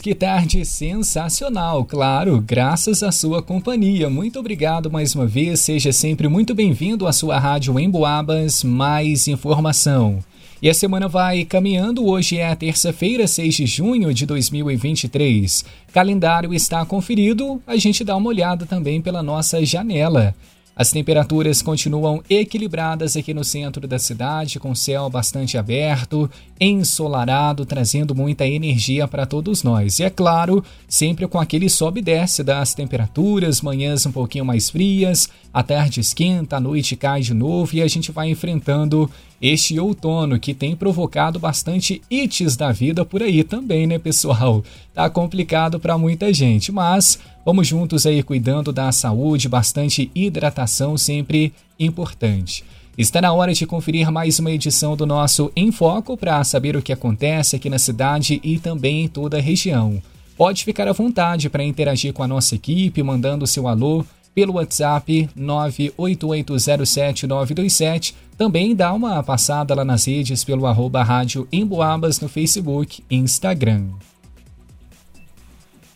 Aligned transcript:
que 0.00 0.14
tarde 0.14 0.64
sensacional, 0.64 1.84
claro, 1.84 2.40
graças 2.40 3.02
à 3.02 3.12
sua 3.12 3.42
companhia. 3.42 4.08
Muito 4.08 4.38
obrigado 4.40 4.90
mais 4.90 5.14
uma 5.14 5.26
vez, 5.26 5.60
seja 5.60 5.92
sempre 5.92 6.26
muito 6.26 6.54
bem-vindo 6.54 7.06
à 7.06 7.12
sua 7.12 7.38
rádio 7.38 7.78
Emboabas, 7.78 8.64
mais 8.64 9.28
informação. 9.28 10.18
E 10.62 10.70
a 10.70 10.74
semana 10.74 11.06
vai 11.06 11.44
caminhando, 11.44 12.06
hoje 12.06 12.38
é 12.38 12.54
terça-feira, 12.54 13.26
6 13.26 13.54
de 13.54 13.66
junho 13.66 14.14
de 14.14 14.24
2023. 14.24 15.66
Calendário 15.92 16.54
está 16.54 16.84
conferido, 16.86 17.60
a 17.66 17.76
gente 17.76 18.02
dá 18.02 18.16
uma 18.16 18.28
olhada 18.28 18.64
também 18.64 19.02
pela 19.02 19.22
nossa 19.22 19.62
janela. 19.64 20.34
As 20.74 20.90
temperaturas 20.90 21.60
continuam 21.60 22.22
equilibradas 22.30 23.16
aqui 23.16 23.34
no 23.34 23.44
centro 23.44 23.86
da 23.86 23.98
cidade, 23.98 24.58
com 24.58 24.74
céu 24.74 25.10
bastante 25.10 25.58
aberto, 25.58 26.30
ensolarado, 26.58 27.66
trazendo 27.66 28.14
muita 28.14 28.46
energia 28.46 29.06
para 29.06 29.26
todos 29.26 29.62
nós. 29.62 29.98
E 29.98 30.04
é 30.04 30.10
claro, 30.10 30.64
sempre 30.88 31.26
com 31.26 31.38
aquele 31.38 31.68
sobe 31.68 32.00
e 32.00 32.02
desce 32.02 32.42
das 32.42 32.72
temperaturas, 32.72 33.60
manhãs 33.60 34.06
um 34.06 34.12
pouquinho 34.12 34.44
mais 34.44 34.70
frias, 34.70 35.28
a 35.52 35.62
tarde 35.62 36.00
esquenta, 36.00 36.56
a 36.56 36.60
noite 36.60 36.96
cai 36.96 37.20
de 37.20 37.34
novo 37.34 37.74
e 37.74 37.82
a 37.82 37.88
gente 37.88 38.10
vai 38.12 38.30
enfrentando 38.30 39.10
este 39.40 39.78
outono 39.80 40.38
que 40.38 40.52
tem 40.52 40.76
provocado 40.76 41.38
bastante 41.38 42.02
ites 42.10 42.56
da 42.56 42.72
vida 42.72 43.04
por 43.04 43.22
aí 43.22 43.42
também, 43.42 43.86
né, 43.86 43.98
pessoal? 43.98 44.62
Tá 44.92 45.08
complicado 45.08 45.78
para 45.80 45.96
muita 45.96 46.30
gente, 46.34 46.70
mas 46.70 47.18
vamos 47.46 47.66
juntos 47.66 48.04
aí 48.04 48.22
cuidando 48.22 48.70
da 48.72 48.92
saúde, 48.92 49.48
bastante 49.48 50.10
hidratação 50.14 50.98
sempre 50.98 51.54
importante. 51.78 52.64
Está 52.98 53.20
na 53.22 53.32
hora 53.32 53.54
de 53.54 53.64
conferir 53.66 54.10
mais 54.10 54.38
uma 54.38 54.50
edição 54.50 54.94
do 54.94 55.06
nosso 55.06 55.50
Em 55.56 55.72
Foco 55.72 56.18
para 56.18 56.42
saber 56.44 56.76
o 56.76 56.82
que 56.82 56.92
acontece 56.92 57.56
aqui 57.56 57.70
na 57.70 57.78
cidade 57.78 58.40
e 58.44 58.58
também 58.58 59.04
em 59.04 59.08
toda 59.08 59.38
a 59.38 59.40
região. 59.40 60.02
Pode 60.36 60.64
ficar 60.64 60.88
à 60.88 60.92
vontade 60.92 61.48
para 61.48 61.64
interagir 61.64 62.12
com 62.12 62.22
a 62.22 62.28
nossa 62.28 62.54
equipe, 62.56 63.02
mandando 63.02 63.46
seu 63.46 63.68
alô 63.68 64.04
pelo 64.34 64.54
WhatsApp 64.54 65.30
98807927. 65.36 68.14
Também 68.36 68.74
dá 68.74 68.92
uma 68.92 69.22
passada 69.22 69.72
lá 69.74 69.84
nas 69.84 70.06
redes 70.06 70.42
pelo 70.44 70.66
arroba 70.66 71.02
Rádio 71.02 71.46
Emboabas 71.52 72.18
no 72.20 72.28
Facebook 72.28 73.02
e 73.10 73.16
Instagram. 73.16 73.88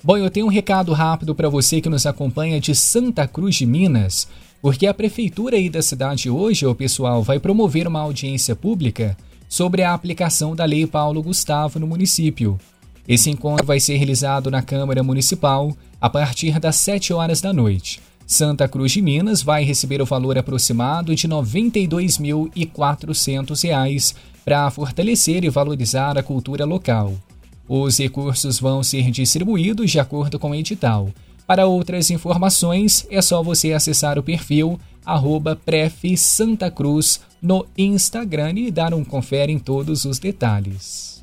Bom, 0.03 0.17
eu 0.19 0.31
tenho 0.31 0.47
um 0.47 0.51
recado 0.51 0.93
rápido 0.93 1.35
para 1.35 1.49
você 1.49 1.81
que 1.81 1.89
nos 1.89 2.05
acompanha 2.05 2.61
de 2.61 2.75
Santa 2.75 3.27
Cruz 3.27 3.57
de 3.57 3.65
Minas, 3.65 4.29
porque 4.61 4.87
a 4.87 4.93
prefeitura 4.93 5.57
aí 5.57 5.71
da 5.71 5.81
cidade 5.81 6.29
hoje, 6.29 6.67
o 6.67 6.75
pessoal, 6.75 7.23
vai 7.23 7.39
promover 7.39 7.89
uma 7.89 8.01
audiência 8.01 8.55
pública 8.55 9.17
sobre 9.49 9.83
a 9.83 9.95
aplicação 9.95 10.55
da 10.55 10.67
Lei 10.67 10.87
Paulo 10.87 11.23
Gustavo 11.23 11.79
no 11.79 11.87
município. 11.87 12.61
Esse 13.09 13.31
encontro 13.31 13.67
vai 13.67 13.81
ser 13.81 13.97
realizado 13.97 14.51
na 14.51 14.61
Câmara 14.61 15.03
Municipal 15.03 15.75
a 16.01 16.11
partir 16.11 16.59
das 16.59 16.75
7 16.77 17.13
horas 17.13 17.41
da 17.41 17.53
noite. 17.53 18.01
Santa 18.27 18.67
Cruz 18.67 18.93
de 18.93 19.03
Minas 19.03 19.43
vai 19.43 19.65
receber 19.65 20.01
o 20.01 20.07
valor 20.07 20.39
aproximado 20.39 21.15
de 21.15 21.27
R$ 21.27 21.35
92.400 21.35 24.15
para 24.45 24.71
fortalecer 24.71 25.45
e 25.45 25.51
valorizar 25.51 26.19
a 26.19 26.23
cultura 26.23 26.65
local. 26.65 27.13
Os 27.69 27.99
recursos 27.99 28.59
vão 28.59 28.83
ser 28.83 29.11
distribuídos 29.11 29.91
de 29.91 29.99
acordo 29.99 30.39
com 30.39 30.51
o 30.51 30.55
edital. 30.55 31.11
Para 31.47 31.67
outras 31.67 32.11
informações, 32.11 33.07
é 33.11 33.21
só 33.21 33.43
você 33.43 33.73
acessar 33.73 34.19
o 34.19 34.23
perfil 34.23 34.81
arroba 35.05 35.55
Pref 35.55 36.17
Santa 36.17 36.71
Cruz 36.71 37.21
no 37.43 37.67
Instagram 37.77 38.55
e 38.57 38.71
dar 38.71 38.95
um 38.95 39.05
confere 39.05 39.53
em 39.53 39.59
todos 39.59 40.07
os 40.07 40.19
detalhes. 40.19 41.23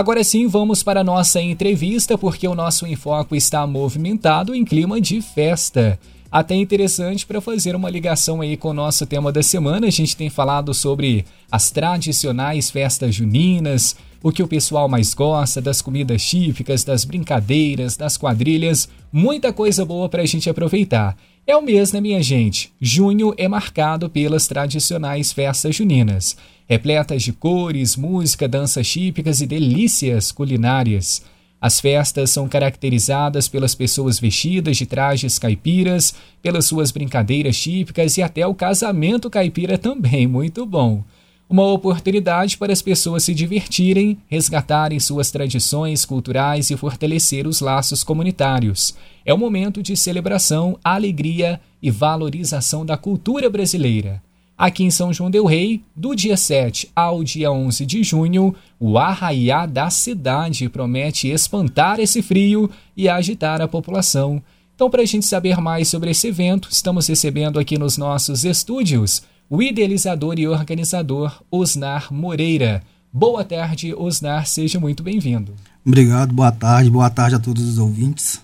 Agora 0.00 0.24
sim, 0.24 0.46
vamos 0.46 0.82
para 0.82 1.02
a 1.02 1.04
nossa 1.04 1.42
entrevista, 1.42 2.16
porque 2.16 2.48
o 2.48 2.54
nosso 2.54 2.86
enfoque 2.86 3.36
está 3.36 3.66
movimentado 3.66 4.54
em 4.54 4.64
clima 4.64 4.98
de 4.98 5.20
festa. 5.20 6.00
Até 6.32 6.54
interessante 6.54 7.26
para 7.26 7.38
fazer 7.38 7.76
uma 7.76 7.90
ligação 7.90 8.40
aí 8.40 8.56
com 8.56 8.70
o 8.70 8.72
nosso 8.72 9.04
tema 9.04 9.30
da 9.30 9.42
semana. 9.42 9.88
A 9.88 9.90
gente 9.90 10.16
tem 10.16 10.30
falado 10.30 10.72
sobre 10.72 11.26
as 11.52 11.70
tradicionais 11.70 12.70
festas 12.70 13.14
juninas, 13.14 13.94
o 14.22 14.32
que 14.32 14.42
o 14.42 14.48
pessoal 14.48 14.88
mais 14.88 15.12
gosta, 15.12 15.60
das 15.60 15.82
comidas 15.82 16.24
típicas, 16.24 16.82
das 16.82 17.04
brincadeiras, 17.04 17.94
das 17.94 18.16
quadrilhas, 18.16 18.88
muita 19.12 19.52
coisa 19.52 19.84
boa 19.84 20.08
para 20.08 20.22
a 20.22 20.26
gente 20.26 20.48
aproveitar. 20.48 21.14
É 21.50 21.56
o 21.56 21.60
mês, 21.60 21.92
né, 21.92 22.00
minha 22.00 22.22
gente? 22.22 22.72
Junho 22.80 23.34
é 23.36 23.48
marcado 23.48 24.08
pelas 24.08 24.46
tradicionais 24.46 25.32
festas 25.32 25.74
juninas 25.74 26.36
repletas 26.68 27.24
de 27.24 27.32
cores, 27.32 27.96
música, 27.96 28.46
danças 28.46 28.88
típicas 28.88 29.40
e 29.40 29.46
delícias 29.48 30.30
culinárias. 30.30 31.24
As 31.60 31.80
festas 31.80 32.30
são 32.30 32.48
caracterizadas 32.48 33.48
pelas 33.48 33.74
pessoas 33.74 34.20
vestidas 34.20 34.76
de 34.76 34.86
trajes 34.86 35.40
caipiras, 35.40 36.14
pelas 36.40 36.66
suas 36.66 36.92
brincadeiras 36.92 37.58
típicas 37.58 38.16
e 38.16 38.22
até 38.22 38.46
o 38.46 38.54
casamento 38.54 39.28
caipira 39.28 39.76
também, 39.76 40.28
muito 40.28 40.64
bom. 40.64 41.02
Uma 41.50 41.64
oportunidade 41.64 42.56
para 42.56 42.72
as 42.72 42.80
pessoas 42.80 43.24
se 43.24 43.34
divertirem, 43.34 44.16
resgatarem 44.28 45.00
suas 45.00 45.32
tradições 45.32 46.04
culturais 46.04 46.70
e 46.70 46.76
fortalecer 46.76 47.44
os 47.44 47.60
laços 47.60 48.04
comunitários. 48.04 48.94
É 49.26 49.34
um 49.34 49.36
momento 49.36 49.82
de 49.82 49.96
celebração, 49.96 50.78
alegria 50.84 51.60
e 51.82 51.90
valorização 51.90 52.86
da 52.86 52.96
cultura 52.96 53.50
brasileira. 53.50 54.22
Aqui 54.56 54.84
em 54.84 54.92
São 54.92 55.12
João 55.12 55.28
del 55.28 55.44
Rei, 55.44 55.82
do 55.96 56.14
dia 56.14 56.36
7 56.36 56.88
ao 56.94 57.24
dia 57.24 57.50
11 57.50 57.84
de 57.84 58.04
junho, 58.04 58.54
o 58.78 58.96
arraiá 58.96 59.66
da 59.66 59.90
cidade 59.90 60.68
promete 60.68 61.26
espantar 61.26 61.98
esse 61.98 62.22
frio 62.22 62.70
e 62.96 63.08
agitar 63.08 63.60
a 63.60 63.66
população. 63.66 64.40
Então, 64.76 64.88
para 64.88 65.02
a 65.02 65.06
gente 65.06 65.26
saber 65.26 65.56
mais 65.56 65.88
sobre 65.88 66.12
esse 66.12 66.28
evento, 66.28 66.68
estamos 66.70 67.08
recebendo 67.08 67.58
aqui 67.58 67.76
nos 67.76 67.98
nossos 67.98 68.44
estúdios 68.44 69.22
o 69.50 69.60
idealizador 69.60 70.38
e 70.38 70.46
organizador 70.46 71.42
Osnar 71.50 72.14
Moreira. 72.14 72.84
Boa 73.12 73.44
tarde, 73.44 73.92
Osnar, 73.92 74.46
seja 74.46 74.78
muito 74.78 75.02
bem-vindo. 75.02 75.52
Obrigado, 75.84 76.32
boa 76.32 76.52
tarde, 76.52 76.88
boa 76.88 77.10
tarde 77.10 77.34
a 77.34 77.38
todos 77.40 77.64
os 77.64 77.76
ouvintes. 77.76 78.40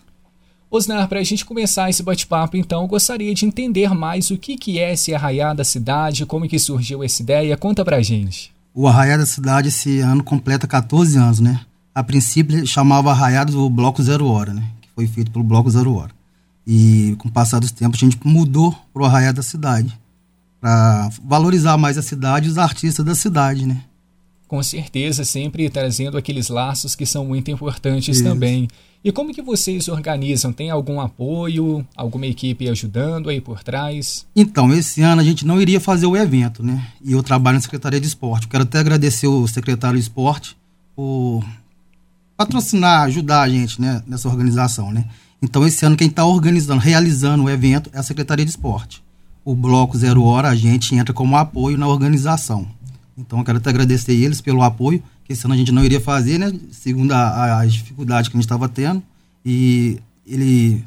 Osnar, 0.69 1.09
para 1.09 1.21
a 1.21 1.22
gente 1.22 1.44
começar 1.44 1.89
esse 1.89 2.03
bate-papo, 2.03 2.56
então, 2.56 2.84
gostaria 2.89 3.33
de 3.33 3.47
entender 3.47 3.94
mais 3.94 4.33
o 4.33 4.37
que, 4.37 4.56
que 4.56 4.81
é 4.81 4.94
esse 4.94 5.15
Arraiá 5.15 5.55
da 5.55 5.62
Cidade, 5.62 6.27
como 6.27 6.49
que 6.49 6.59
surgiu 6.59 7.05
essa 7.05 7.23
ideia, 7.23 7.56
conta 7.56 7.84
pra 7.84 8.03
gente. 8.03 8.53
O 8.75 8.88
Arraiá 8.88 9.17
da 9.17 9.27
Cidade 9.27 9.69
esse 9.69 10.00
ano 10.00 10.25
completa 10.25 10.67
14 10.67 11.17
anos, 11.17 11.38
né? 11.38 11.61
A 11.94 12.03
princípio 12.03 12.67
chamava 12.67 13.12
Arraiá 13.12 13.44
do 13.44 13.71
Bloco 13.71 14.03
Zero 14.03 14.27
Hora, 14.27 14.53
né? 14.53 14.65
Que 14.83 14.88
foi 14.93 15.06
feito 15.06 15.31
pelo 15.31 15.44
Bloco 15.44 15.71
Zero 15.71 15.94
Hora. 15.94 16.11
E 16.67 17.15
com 17.19 17.28
o 17.28 17.33
passar 17.33 17.61
dos 17.61 17.71
tempos 17.71 18.03
a 18.03 18.05
gente 18.05 18.19
mudou 18.25 18.77
pro 18.93 19.05
Arraiá 19.05 19.31
da 19.31 19.43
Cidade, 19.43 19.97
para 20.66 21.10
valorizar 21.22 21.78
mais 21.78 21.97
a 21.97 22.03
cidade 22.03 22.49
e 22.49 22.50
os 22.50 22.59
artistas 22.59 23.06
da 23.06 23.15
cidade, 23.15 23.65
né? 23.65 23.82
Com 24.49 24.60
certeza, 24.65 25.25
sempre 25.25 25.71
trazendo 25.71 26.19
aqueles 26.19 26.49
laços 26.49 26.97
que 26.97 27.06
são 27.06 27.25
muito 27.25 27.53
importantes 27.53 28.16
Isso. 28.16 28.25
também. 28.25 28.66
E 29.05 29.12
como 29.12 29.32
que 29.32 29.41
vocês 29.41 29.87
organizam? 29.87 30.53
Tem 30.53 30.69
algum 30.69 31.00
apoio, 31.00 31.87
alguma 31.94 32.26
equipe 32.26 32.69
ajudando 32.69 33.31
aí 33.31 33.41
por 33.41 33.62
trás? 33.62 34.26
Então, 34.34 34.72
esse 34.75 35.03
ano 35.03 35.21
a 35.21 35.25
gente 35.25 35.47
não 35.47 35.60
iria 35.60 35.78
fazer 35.78 36.06
o 36.06 36.16
evento, 36.16 36.65
né? 36.65 36.88
E 37.00 37.12
eu 37.12 37.22
trabalho 37.22 37.59
na 37.59 37.60
Secretaria 37.60 38.00
de 38.00 38.09
Esporte. 38.09 38.49
Quero 38.49 38.65
até 38.65 38.81
agradecer 38.81 39.28
o 39.28 39.47
secretário 39.47 39.97
de 39.97 40.03
Esporte 40.03 40.56
por 40.97 41.44
patrocinar, 42.37 43.05
ajudar 43.05 43.43
a 43.43 43.49
gente 43.49 43.81
né, 43.81 44.03
nessa 44.05 44.28
organização, 44.28 44.91
né? 44.91 45.05
Então, 45.41 45.65
esse 45.65 45.87
ano 45.87 45.97
quem 45.97 46.09
está 46.09 46.25
organizando, 46.25 46.81
realizando 46.81 47.44
o 47.44 47.50
evento 47.50 47.88
é 47.93 47.99
a 48.00 48.03
Secretaria 48.03 48.44
de 48.44 48.50
Esporte. 48.50 49.06
O 49.47 49.55
Bloco 49.55 49.97
Zero 49.97 50.25
Hora, 50.25 50.49
a 50.49 50.57
gente 50.57 50.93
entra 50.95 51.15
como 51.15 51.37
apoio 51.37 51.79
na 51.79 51.87
organização. 51.87 52.67
Então, 53.17 53.39
eu 53.39 53.45
quero 53.45 53.59
até 53.59 53.71
agradecer 53.71 54.12
eles 54.12 54.41
pelo 54.41 54.61
apoio 54.61 55.01
que 55.25 55.33
esse 55.33 55.45
ano 55.45 55.55
a 55.55 55.57
gente 55.57 55.71
não 55.71 55.84
iria 55.84 56.01
fazer, 56.01 56.37
né? 56.37 56.53
Segundo 56.73 57.12
a, 57.12 57.61
as 57.61 57.73
dificuldades 57.73 58.29
que 58.29 58.37
a 58.37 58.38
gente 58.38 58.44
estava 58.44 58.69
tendo. 58.69 59.00
E 59.44 59.99
ele 60.26 60.85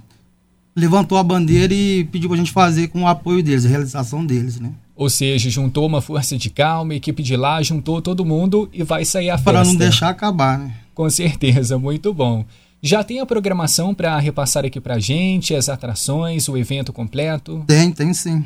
levantou 0.76 1.18
a 1.18 1.24
bandeira 1.24 1.74
e 1.74 2.04
pediu 2.06 2.30
para 2.30 2.36
a 2.36 2.38
gente 2.40 2.52
fazer 2.52 2.90
com 2.90 3.04
o 3.04 3.08
apoio 3.08 3.42
deles, 3.42 3.66
a 3.66 3.70
realização 3.70 4.26
deles, 4.26 4.60
né? 4.60 4.72
Ou 4.94 5.10
seja, 5.10 5.50
juntou 5.50 5.86
uma 5.86 6.02
força 6.02 6.38
de 6.38 6.50
calma, 6.50 6.94
equipe 6.94 7.24
de 7.24 7.38
lá, 7.38 7.64
juntou 7.64 8.02
todo 8.02 8.26
mundo 8.26 8.70
e 8.74 8.84
vai 8.84 9.06
sair 9.06 9.30
a 9.30 9.38
festa. 9.38 9.52
Para 9.54 9.64
não 9.64 9.76
deixar 9.76 10.10
acabar, 10.10 10.60
né? 10.60 10.74
Com 10.94 11.10
certeza, 11.10 11.80
muito 11.80 12.14
bom. 12.14 12.46
Já 12.82 13.04
tem 13.04 13.20
a 13.20 13.26
programação 13.26 13.94
para 13.94 14.18
repassar 14.20 14.64
aqui 14.66 14.80
para 14.80 14.96
a 14.96 15.00
gente, 15.00 15.54
as 15.54 15.68
atrações, 15.68 16.48
o 16.48 16.58
evento 16.58 16.94
completo? 16.94 17.64
Tem, 17.68 17.92
tem 17.92 18.14
sim. 18.14 18.46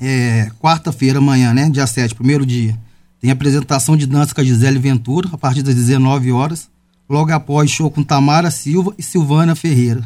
É, 0.00 0.50
Quarta-feira, 0.60 1.18
amanhã, 1.18 1.52
né? 1.54 1.70
Dia 1.70 1.86
7, 1.86 2.14
primeiro 2.14 2.44
dia. 2.44 2.78
Tem 3.20 3.30
apresentação 3.30 3.96
de 3.96 4.06
dança 4.06 4.34
com 4.34 4.40
a 4.40 4.44
Gisele 4.44 4.78
Ventura, 4.78 5.28
a 5.32 5.38
partir 5.38 5.62
das 5.62 5.74
19 5.74 6.32
horas. 6.32 6.68
Logo 7.08 7.32
após, 7.32 7.70
show 7.70 7.90
com 7.90 8.02
Tamara 8.02 8.50
Silva 8.50 8.94
e 8.98 9.02
Silvana 9.02 9.54
Ferreira. 9.54 10.02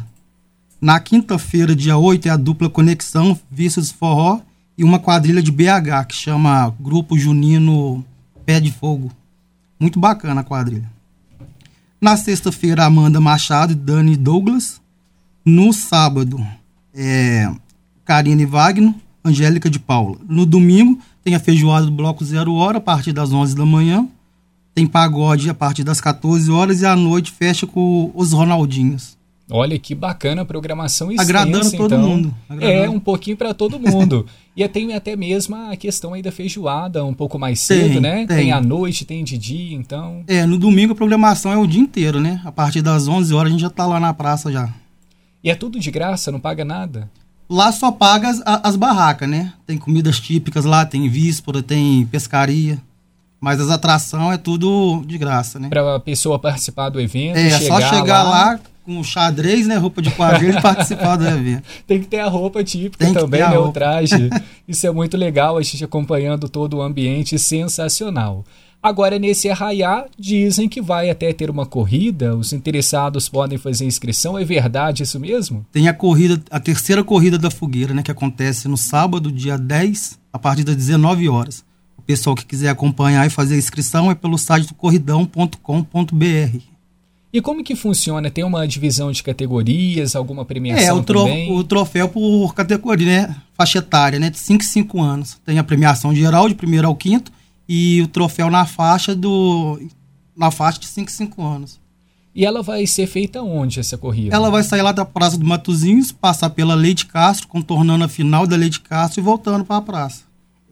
Na 0.79 0.99
quinta-feira, 0.99 1.75
dia 1.75 1.97
8, 1.97 2.27
é 2.27 2.29
a 2.29 2.37
dupla 2.37 2.69
Conexão 2.69 3.39
Vícios 3.49 3.89
Forró 3.89 4.39
e 4.77 4.83
uma 4.83 4.99
quadrilha 4.99 5.41
de 5.41 5.51
BH 5.51 6.05
que 6.07 6.15
chama 6.15 6.71
Grupo 6.79 7.17
Junino 7.17 8.05
Pé 8.45 8.59
de 8.59 8.71
Fogo. 8.71 9.11
Muito 9.79 9.99
bacana 9.99 10.41
a 10.41 10.43
quadrilha. 10.43 10.89
Na 11.99 12.15
sexta-feira, 12.15 12.85
Amanda 12.85 13.19
Machado 13.19 13.73
e 13.73 13.75
Dani 13.75 14.15
Douglas. 14.15 14.79
No 15.43 15.73
sábado, 15.73 16.45
é, 16.93 17.51
Karine 18.05 18.45
Wagner, 18.45 18.93
Angélica 19.27 19.69
de 19.69 19.79
Paula. 19.79 20.17
No 20.27 20.45
domingo, 20.45 20.99
tem 21.23 21.35
a 21.35 21.39
feijoada 21.39 21.85
do 21.85 21.91
Bloco 21.91 22.23
Zero 22.23 22.53
Hora, 22.53 22.77
a 22.77 22.81
partir 22.81 23.13
das 23.13 23.31
11 23.31 23.55
da 23.55 23.65
manhã. 23.65 24.07
Tem 24.73 24.85
pagode 24.85 25.49
a 25.49 25.53
partir 25.53 25.83
das 25.83 25.99
14 25.99 26.51
horas 26.51 26.81
e 26.81 26.85
à 26.85 26.95
noite 26.95 27.31
fecha 27.31 27.65
com 27.65 28.11
os 28.13 28.31
Ronaldinhos. 28.31 29.17
Olha 29.49 29.79
que 29.79 29.95
bacana 29.95 30.41
a 30.41 30.45
programação 30.45 31.09
extensa, 31.09 31.23
Agradando 31.23 31.71
todo 31.71 31.95
então. 31.95 32.07
mundo. 32.07 32.35
Agradando. 32.49 32.83
É, 32.83 32.89
um 32.89 32.99
pouquinho 32.99 33.37
para 33.37 33.53
todo 33.53 33.79
mundo. 33.79 34.25
e 34.55 34.67
tem 34.67 34.93
até 34.93 35.15
mesmo 35.15 35.55
a 35.55 35.75
questão 35.77 36.13
aí 36.13 36.21
da 36.21 36.33
feijoada, 36.33 37.03
um 37.05 37.13
pouco 37.13 37.39
mais 37.39 37.61
cedo, 37.61 37.93
Tem, 37.93 38.01
né? 38.01 38.27
tem. 38.27 38.51
à 38.51 38.59
noite, 38.59 39.05
tem 39.05 39.23
de 39.23 39.37
dia, 39.37 39.75
então. 39.75 40.23
É, 40.27 40.45
no 40.45 40.57
domingo 40.57 40.91
a 40.91 40.95
programação 40.95 41.51
é 41.51 41.57
o 41.57 41.65
dia 41.65 41.81
inteiro, 41.81 42.19
né? 42.19 42.41
A 42.43 42.51
partir 42.51 42.81
das 42.81 43.07
11 43.07 43.33
horas 43.33 43.49
a 43.49 43.51
gente 43.51 43.61
já 43.61 43.69
tá 43.69 43.85
lá 43.85 43.99
na 44.01 44.13
praça 44.13 44.51
já. 44.51 44.69
E 45.41 45.49
é 45.49 45.55
tudo 45.55 45.79
de 45.79 45.89
graça, 45.91 46.29
não 46.29 46.41
paga 46.41 46.65
nada? 46.65 47.09
Lá 47.49 47.71
só 47.71 47.91
paga 47.91 48.29
as, 48.29 48.41
as 48.45 48.75
barracas, 48.75 49.29
né? 49.29 49.53
Tem 49.65 49.77
comidas 49.77 50.19
típicas 50.19 50.65
lá, 50.65 50.85
tem 50.85 51.07
víspora, 51.09 51.63
tem 51.63 52.05
pescaria. 52.07 52.77
Mas 53.39 53.61
as 53.61 53.69
atrações 53.69 54.33
é 54.33 54.37
tudo 54.37 55.03
de 55.05 55.17
graça, 55.17 55.59
né? 55.59 55.69
Para 55.69 55.95
a 55.95 55.99
pessoa 55.99 56.39
participar 56.39 56.89
do 56.89 56.99
evento, 56.99 57.37
É, 57.37 57.51
chegar, 57.51 57.81
só 57.81 57.95
chegar 57.95 58.23
lá, 58.23 58.59
com 58.83 59.03
xadrez, 59.03 59.67
né? 59.67 59.75
Roupa 59.75 60.01
de 60.01 60.09
quadrilha 60.11 60.57
e 60.57 60.61
participar 60.63 61.17
do 61.17 61.27
evento. 61.27 61.63
Tem 61.85 61.99
que 61.99 62.07
ter 62.07 62.19
a 62.19 62.27
roupa 62.27 62.63
típica 62.63 63.05
Tem 63.05 63.13
que 63.13 63.19
também, 63.19 63.41
né? 63.41 63.57
O 63.57 63.71
traje. 63.71 64.29
Isso 64.67 64.87
é 64.87 64.91
muito 64.91 65.15
legal, 65.15 65.57
a 65.57 65.61
gente 65.61 65.83
acompanhando 65.83 66.49
todo 66.49 66.77
o 66.77 66.81
ambiente 66.81 67.37
sensacional. 67.37 68.43
Agora, 68.87 69.19
nesse 69.19 69.49
arraiá, 69.49 70.05
dizem 70.17 70.69
que 70.69 70.81
vai 70.81 71.09
até 71.09 71.33
ter 71.33 71.49
uma 71.49 71.65
corrida, 71.65 72.37
os 72.37 72.53
interessados 72.53 73.27
podem 73.27 73.57
fazer 73.57 73.83
inscrição, 73.85 74.37
é 74.39 74.45
verdade 74.45 75.03
isso 75.03 75.19
mesmo? 75.19 75.65
Tem 75.73 75.89
a 75.89 75.93
corrida, 75.93 76.41
a 76.49 76.57
terceira 76.57 77.03
corrida 77.03 77.37
da 77.37 77.51
fogueira, 77.51 77.93
né? 77.93 78.01
Que 78.01 78.11
acontece 78.11 78.67
no 78.69 78.77
sábado, 78.77 79.29
dia 79.29 79.57
10, 79.57 80.17
a 80.31 80.39
partir 80.39 80.63
das 80.63 80.77
19 80.77 81.27
horas. 81.27 81.65
O 81.97 82.01
pessoal 82.01 82.33
que 82.33 82.45
quiser 82.45 82.69
acompanhar 82.69 83.27
e 83.27 83.29
fazer 83.29 83.55
a 83.55 83.57
inscrição 83.57 84.09
é 84.09 84.15
pelo 84.15 84.37
site 84.37 84.67
do 84.67 84.73
corridão.com.br. 84.75 86.57
E 87.33 87.41
como 87.41 87.63
que 87.63 87.75
funciona? 87.75 88.31
Tem 88.31 88.43
uma 88.45 88.65
divisão 88.65 89.11
de 89.11 89.21
categorias, 89.21 90.15
alguma 90.15 90.45
premiação 90.45 90.87
É, 90.87 90.93
o, 90.93 91.03
tro- 91.03 91.23
também? 91.25 91.51
o 91.53 91.63
troféu 91.63 92.07
por 92.07 92.55
categoria, 92.55 93.27
né? 93.27 93.35
Faixa 93.53 93.79
etária, 93.79 94.17
né? 94.17 94.29
De 94.29 94.39
5 94.39 94.63
em 94.63 94.65
5 94.67 95.01
anos. 95.01 95.37
Tem 95.45 95.59
a 95.59 95.63
premiação 95.63 96.15
geral, 96.15 96.47
de 96.47 96.55
primeiro 96.55 96.87
ao 96.87 96.95
quinto, 96.95 97.31
e 97.67 98.01
o 98.01 98.07
troféu 98.07 98.49
na 98.49 98.65
faixa 98.65 99.15
do. 99.15 99.79
Na 100.35 100.51
faixa 100.51 100.79
de 100.79 100.87
5 100.87 101.09
em 101.09 101.13
5 101.13 101.43
anos. 101.43 101.79
E 102.35 102.45
ela 102.45 102.61
vai 102.61 102.85
ser 102.85 103.07
feita 103.07 103.41
onde, 103.41 103.79
essa 103.79 103.97
corrida? 103.97 104.35
Ela 104.35 104.51
vai 104.51 104.61
sair 104.63 104.83
lá 104.83 104.91
da 104.91 105.03
Praça 105.03 105.37
do 105.39 105.43
Matozinhos, 105.45 106.11
passar 106.11 106.51
pela 106.51 106.75
Leite 106.75 107.07
Castro, 107.07 107.47
contornando 107.47 108.03
a 108.03 108.07
final 108.07 108.45
da 108.45 108.55
Leite 108.55 108.79
Castro 108.79 109.19
e 109.19 109.23
voltando 109.23 109.65
para 109.65 109.77
a 109.77 109.81
praça. 109.81 110.21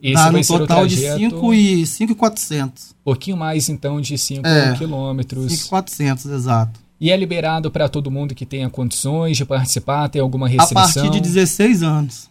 Esse 0.00 0.14
Dá 0.14 0.30
vai 0.30 0.40
no 0.40 0.44
ser 0.44 0.52
o 0.52 0.58
total 0.58 0.86
de 0.86 0.94
trajeto, 0.96 1.34
5 1.34 1.54
e 1.54 1.84
5,400. 1.86 2.94
pouquinho 3.02 3.36
mais 3.36 3.68
então 3.68 4.00
de 4.00 4.16
5 4.16 4.46
É, 4.46 4.76
quilômetros. 4.76 5.50
5,400, 5.52 6.26
exato. 6.26 6.78
E 7.00 7.10
é 7.10 7.16
liberado 7.16 7.68
para 7.70 7.88
todo 7.88 8.10
mundo 8.12 8.34
que 8.34 8.46
tenha 8.46 8.70
condições 8.70 9.36
de 9.36 9.44
participar, 9.44 10.08
tem 10.08 10.22
alguma 10.22 10.46
A 10.46 10.50
restrição? 10.50 11.02
partir 11.02 11.10
de 11.10 11.20
16 11.20 11.82
anos. 11.82 12.30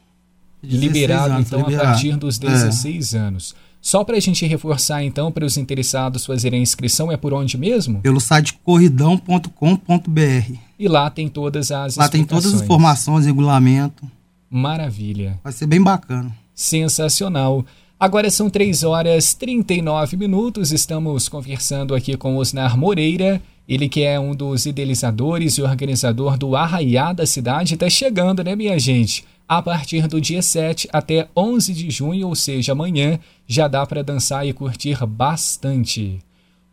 De 0.63 0.69
16 0.69 0.81
liberado 0.93 1.33
anos, 1.33 1.47
então 1.47 1.59
a 1.59 1.63
liberado. 1.63 1.89
partir 1.89 2.15
dos 2.17 2.37
É. 2.37 2.47
16 2.47 3.13
anos. 3.13 3.53
Só 3.85 4.03
para 4.03 4.17
a 4.17 4.19
gente 4.19 4.43
reforçar 4.47 5.03
então, 5.03 5.31
para 5.31 5.45
os 5.45 5.57
interessados 5.57 6.25
fazerem 6.25 6.59
a 6.59 6.63
inscrição, 6.63 7.11
é 7.11 7.17
por 7.17 7.35
onde 7.35 7.55
mesmo? 7.55 8.01
Pelo 8.01 8.19
site 8.19 8.57
corridão.com.br. 8.63 10.53
E 10.79 10.87
lá 10.87 11.07
tem 11.11 11.27
todas 11.27 11.69
as 11.71 11.95
Lá 11.95 12.09
tem 12.09 12.23
todas 12.23 12.51
as 12.51 12.63
informações, 12.63 13.27
regulamento. 13.27 14.09
Maravilha. 14.49 15.39
Vai 15.43 15.53
ser 15.53 15.67
bem 15.67 15.79
bacana. 15.79 16.35
Sensacional. 16.55 17.63
Agora 17.99 18.27
são 18.31 18.49
3 18.49 18.81
horas 18.81 19.35
39 19.35 20.17
minutos. 20.17 20.71
Estamos 20.71 21.29
conversando 21.29 21.93
aqui 21.93 22.17
com 22.17 22.37
Osnar 22.37 22.75
Moreira. 22.75 23.39
Ele 23.67 23.89
que 23.89 24.03
é 24.03 24.19
um 24.19 24.35
dos 24.35 24.65
idealizadores 24.65 25.57
e 25.57 25.61
organizador 25.61 26.37
do 26.37 26.55
Arraiá 26.55 27.13
da 27.13 27.25
cidade. 27.25 27.73
Está 27.73 27.89
chegando, 27.89 28.43
né, 28.43 28.55
minha 28.55 28.77
gente? 28.77 29.25
A 29.47 29.61
partir 29.61 30.07
do 30.07 30.21
dia 30.21 30.41
7 30.41 30.87
até 30.91 31.27
11 31.35 31.73
de 31.73 31.89
junho, 31.89 32.27
ou 32.27 32.35
seja, 32.35 32.71
amanhã, 32.71 33.19
já 33.47 33.67
dá 33.67 33.85
para 33.85 34.03
dançar 34.03 34.45
e 34.47 34.53
curtir 34.53 35.03
bastante. 35.05 36.19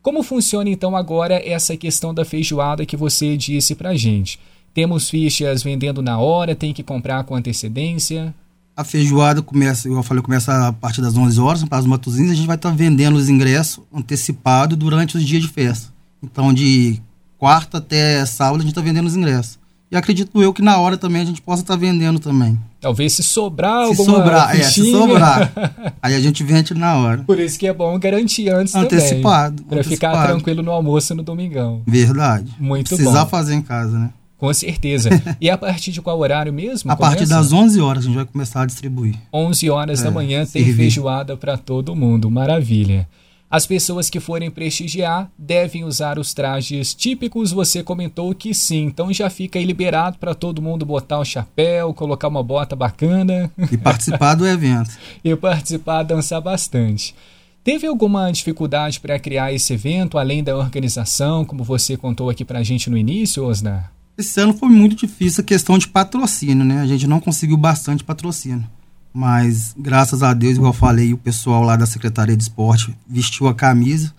Como 0.02 0.22
funciona 0.22 0.68
então 0.68 0.96
agora 0.96 1.40
essa 1.46 1.76
questão 1.76 2.12
da 2.12 2.24
feijoada 2.24 2.84
que 2.84 2.96
você 2.96 3.36
disse 3.36 3.74
pra 3.74 3.94
gente? 3.94 4.38
Temos 4.74 5.08
fichas 5.08 5.62
vendendo 5.62 6.02
na 6.02 6.18
hora, 6.18 6.56
tem 6.56 6.72
que 6.72 6.82
comprar 6.82 7.24
com 7.24 7.36
antecedência? 7.36 8.34
A 8.74 8.84
feijoada 8.84 9.42
começa, 9.42 9.86
eu 9.86 10.02
falei, 10.02 10.22
começa 10.22 10.68
a 10.68 10.72
partir 10.72 11.02
das 11.02 11.14
11 11.14 11.38
horas, 11.38 11.64
para 11.64 11.78
os 11.78 11.86
matozinhos, 11.86 12.32
a 12.32 12.34
gente 12.34 12.46
vai 12.46 12.56
estar 12.56 12.70
vendendo 12.70 13.16
os 13.16 13.28
ingressos 13.28 13.84
antecipados 13.94 14.78
durante 14.78 15.16
os 15.16 15.24
dias 15.24 15.42
de 15.42 15.48
festa. 15.48 15.91
Então, 16.22 16.52
de 16.52 17.00
quarta 17.38 17.78
até 17.78 18.24
sábado, 18.24 18.56
a 18.58 18.62
gente 18.62 18.70
está 18.70 18.80
vendendo 18.80 19.06
os 19.06 19.16
ingressos. 19.16 19.58
E 19.90 19.96
acredito 19.96 20.40
eu 20.42 20.54
que 20.54 20.62
na 20.62 20.78
hora 20.78 20.96
também 20.96 21.20
a 21.20 21.24
gente 21.24 21.42
possa 21.42 21.60
estar 21.62 21.76
vendendo 21.76 22.18
também. 22.18 22.58
Talvez 22.80 23.12
se 23.12 23.22
sobrar 23.22 23.82
Se 23.84 23.88
alguma 23.90 24.18
sobrar, 24.18 24.56
é, 24.56 24.62
se 24.62 24.80
fichinha. 24.80 24.98
sobrar. 24.98 25.52
Aí 26.02 26.14
a 26.14 26.20
gente 26.20 26.42
vende 26.42 26.72
na 26.74 26.96
hora. 26.96 27.22
Por 27.24 27.38
isso 27.38 27.58
que 27.58 27.66
é 27.66 27.72
bom 27.74 27.98
garantir 27.98 28.48
antes 28.48 28.74
Antecipado, 28.74 29.56
também. 29.62 29.68
Para 29.68 29.84
ficar 29.84 30.26
tranquilo 30.26 30.62
no 30.62 30.70
almoço 30.70 31.14
no 31.14 31.22
domingão. 31.22 31.82
Verdade. 31.86 32.50
Muito 32.58 32.88
Precisar 32.88 33.24
bom. 33.24 33.30
fazer 33.30 33.54
em 33.54 33.60
casa, 33.62 33.98
né? 33.98 34.10
Com 34.38 34.52
certeza. 34.54 35.10
e 35.40 35.50
a 35.50 35.58
partir 35.58 35.92
de 35.92 36.00
qual 36.00 36.18
horário 36.18 36.52
mesmo? 36.52 36.90
A 36.90 36.96
partir 36.96 37.26
começa? 37.26 37.34
das 37.36 37.52
11 37.52 37.80
horas 37.80 38.02
a 38.04 38.06
gente 38.06 38.16
vai 38.16 38.24
começar 38.24 38.62
a 38.62 38.66
distribuir. 38.66 39.14
11 39.32 39.68
horas 39.70 40.00
É, 40.00 40.04
da 40.04 40.10
manhã 40.10 40.38
tem 40.38 40.64
servir. 40.64 40.74
feijoada 40.74 41.36
para 41.36 41.56
todo 41.58 41.94
mundo. 41.94 42.30
Maravilha. 42.30 43.06
As 43.52 43.66
pessoas 43.66 44.08
que 44.08 44.18
forem 44.18 44.50
prestigiar 44.50 45.30
devem 45.36 45.84
usar 45.84 46.18
os 46.18 46.32
trajes 46.32 46.94
típicos. 46.94 47.52
Você 47.52 47.82
comentou 47.82 48.34
que 48.34 48.54
sim, 48.54 48.86
então 48.86 49.12
já 49.12 49.28
fica 49.28 49.58
aí 49.58 49.64
liberado 49.66 50.16
para 50.16 50.34
todo 50.34 50.62
mundo 50.62 50.86
botar 50.86 51.18
o 51.18 51.24
chapéu, 51.24 51.92
colocar 51.92 52.28
uma 52.28 52.42
bota 52.42 52.74
bacana 52.74 53.52
E 53.70 53.76
participar 53.76 54.36
do 54.36 54.48
evento. 54.48 54.96
e 55.22 55.36
participar, 55.36 56.02
dançar 56.02 56.40
bastante. 56.40 57.14
Teve 57.62 57.86
alguma 57.86 58.32
dificuldade 58.32 58.98
para 58.98 59.18
criar 59.18 59.52
esse 59.52 59.74
evento, 59.74 60.16
além 60.16 60.42
da 60.42 60.56
organização, 60.56 61.44
como 61.44 61.62
você 61.62 61.94
contou 61.94 62.30
aqui 62.30 62.46
para 62.46 62.60
a 62.60 62.62
gente 62.62 62.88
no 62.88 62.96
início, 62.96 63.44
Osnar? 63.44 63.92
Esse 64.16 64.40
ano 64.40 64.54
foi 64.54 64.70
muito 64.70 64.96
difícil 64.96 65.42
a 65.42 65.46
questão 65.46 65.76
de 65.76 65.88
patrocínio, 65.88 66.64
né? 66.64 66.80
A 66.80 66.86
gente 66.86 67.06
não 67.06 67.20
conseguiu 67.20 67.58
bastante 67.58 68.02
patrocínio. 68.02 68.66
Mas, 69.12 69.74
graças 69.78 70.22
a 70.22 70.32
Deus, 70.32 70.56
igual 70.56 70.70
eu 70.70 70.76
falei, 70.76 71.12
o 71.12 71.18
pessoal 71.18 71.62
lá 71.62 71.76
da 71.76 71.84
Secretaria 71.86 72.36
de 72.36 72.42
Esporte 72.42 72.96
vestiu 73.06 73.46
a 73.46 73.54
camisa, 73.54 74.12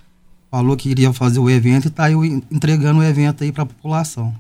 falou 0.51 0.77
que 0.77 0.89
iria 0.89 1.11
fazer 1.11 1.39
o 1.39 1.49
evento 1.49 1.87
e 1.87 1.89
tá 1.89 2.05
aí 2.05 2.13
entregando 2.51 2.99
o 2.99 3.03
evento 3.03 3.43
aí 3.43 3.51
para 3.51 3.63
a 3.63 3.65
população. 3.65 4.33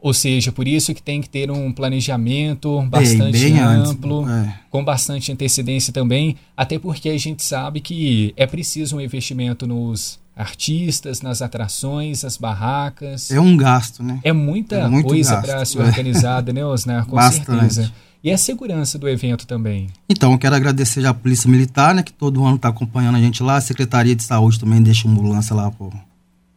Ou 0.00 0.14
seja, 0.14 0.50
por 0.50 0.66
isso 0.66 0.94
que 0.94 1.02
tem 1.02 1.20
que 1.20 1.28
ter 1.28 1.50
um 1.50 1.70
planejamento 1.70 2.80
bastante 2.88 3.38
bem 3.38 3.58
antes, 3.58 3.90
amplo, 3.90 4.26
é. 4.26 4.54
com 4.70 4.82
bastante 4.82 5.30
antecedência 5.30 5.92
também, 5.92 6.36
até 6.56 6.78
porque 6.78 7.10
a 7.10 7.18
gente 7.18 7.42
sabe 7.42 7.80
que 7.80 8.32
é 8.34 8.46
preciso 8.46 8.96
um 8.96 9.00
investimento 9.00 9.66
nos 9.66 10.18
artistas, 10.34 11.20
nas 11.20 11.42
atrações, 11.42 12.24
as 12.24 12.38
barracas. 12.38 13.30
É 13.30 13.38
um 13.38 13.54
gasto, 13.58 14.02
né? 14.02 14.20
É 14.24 14.32
muita 14.32 14.76
É 14.76 15.02
coisa 15.02 15.36
para 15.36 15.62
ser 15.66 15.80
é. 15.80 15.84
organizada, 15.84 16.50
né, 16.50 16.64
Osnar? 16.64 17.04
Com 17.06 17.16
Bastante. 17.16 17.44
certeza. 17.44 17.92
E 18.22 18.30
a 18.30 18.36
segurança 18.36 18.98
do 18.98 19.08
evento 19.08 19.46
também. 19.46 19.88
Então, 20.08 20.32
eu 20.32 20.38
quero 20.38 20.54
agradecer 20.54 21.00
já 21.00 21.10
a 21.10 21.14
Polícia 21.14 21.48
Militar, 21.50 21.94
né? 21.94 22.02
Que 22.02 22.12
todo 22.12 22.44
ano 22.44 22.56
está 22.56 22.68
acompanhando 22.68 23.16
a 23.16 23.20
gente 23.20 23.42
lá. 23.42 23.56
A 23.56 23.60
Secretaria 23.60 24.14
de 24.14 24.22
Saúde 24.22 24.60
também 24.60 24.82
deixa 24.82 25.08
ambulância 25.08 25.54
lá 25.56 25.72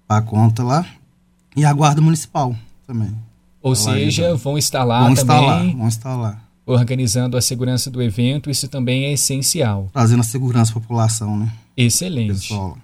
para 0.07 0.21
conta 0.21 0.61
lá. 0.61 0.85
E 1.55 1.63
a 1.63 1.71
Guarda 1.71 2.01
Municipal 2.01 2.55
também. 2.85 3.15
Ou 3.61 3.73
Tá 3.73 3.91
lá, 3.91 3.93
seja, 3.93 4.23
já. 4.29 4.33
vão 4.35 4.57
estar 4.57 4.83
lá 4.83 5.03
vão 5.03 5.13
estar 5.13 5.39
lá, 5.39 5.57
também, 5.59 5.77
vão 5.77 5.87
estar 5.87 6.15
lá. 6.17 6.37
organizando 6.65 7.37
a 7.37 7.41
segurança 7.41 7.89
do 7.89 8.01
evento. 8.01 8.49
Isso 8.49 8.67
também 8.67 9.05
é 9.05 9.13
essencial. 9.13 9.89
Trazendo 9.93 10.19
a 10.19 10.23
segurança 10.23 10.71
à 10.71 10.73
população, 10.73 11.37
né? 11.37 11.49
Excelente. 11.77 12.33
Pessoal. 12.41 12.77